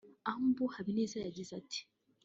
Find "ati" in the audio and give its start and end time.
1.61-1.79